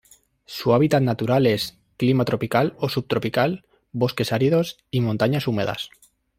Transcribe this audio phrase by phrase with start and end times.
[0.47, 5.91] Su hábitat natural es: Clima tropical o subtropical, bosques áridos, y montañas húmedas.